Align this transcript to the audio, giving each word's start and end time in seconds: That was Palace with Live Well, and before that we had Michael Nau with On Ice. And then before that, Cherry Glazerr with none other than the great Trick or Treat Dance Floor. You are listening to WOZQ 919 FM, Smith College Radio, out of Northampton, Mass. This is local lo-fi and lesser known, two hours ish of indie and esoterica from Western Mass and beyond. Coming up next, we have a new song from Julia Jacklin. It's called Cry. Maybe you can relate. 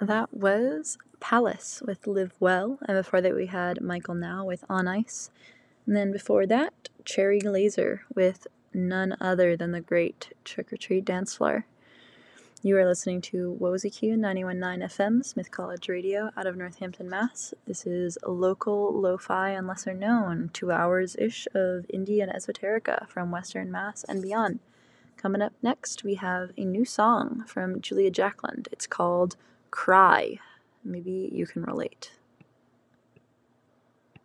That 0.00 0.32
was 0.32 0.96
Palace 1.20 1.82
with 1.84 2.06
Live 2.06 2.32
Well, 2.40 2.78
and 2.88 2.96
before 2.96 3.20
that 3.20 3.34
we 3.34 3.46
had 3.46 3.82
Michael 3.82 4.14
Nau 4.14 4.44
with 4.44 4.64
On 4.66 4.88
Ice. 4.88 5.30
And 5.86 5.94
then 5.94 6.10
before 6.10 6.46
that, 6.46 6.88
Cherry 7.04 7.38
Glazerr 7.38 8.00
with 8.14 8.46
none 8.72 9.14
other 9.20 9.58
than 9.58 9.72
the 9.72 9.82
great 9.82 10.32
Trick 10.42 10.72
or 10.72 10.78
Treat 10.78 11.04
Dance 11.04 11.36
Floor. 11.36 11.66
You 12.62 12.78
are 12.78 12.86
listening 12.86 13.20
to 13.22 13.58
WOZQ 13.60 14.16
919 14.16 14.88
FM, 14.88 15.22
Smith 15.24 15.50
College 15.50 15.88
Radio, 15.90 16.30
out 16.34 16.46
of 16.46 16.56
Northampton, 16.56 17.10
Mass. 17.10 17.52
This 17.66 17.84
is 17.84 18.16
local 18.26 18.98
lo-fi 18.98 19.50
and 19.50 19.66
lesser 19.66 19.92
known, 19.92 20.48
two 20.54 20.72
hours 20.72 21.14
ish 21.16 21.46
of 21.54 21.84
indie 21.92 22.22
and 22.22 22.32
esoterica 22.32 23.06
from 23.06 23.30
Western 23.30 23.70
Mass 23.70 24.04
and 24.04 24.22
beyond. 24.22 24.60
Coming 25.18 25.42
up 25.42 25.52
next, 25.62 26.04
we 26.04 26.14
have 26.14 26.52
a 26.56 26.64
new 26.64 26.86
song 26.86 27.44
from 27.46 27.82
Julia 27.82 28.10
Jacklin. 28.10 28.64
It's 28.72 28.86
called 28.86 29.36
Cry. 29.70 30.38
Maybe 30.84 31.30
you 31.32 31.46
can 31.46 31.62
relate. 31.64 32.12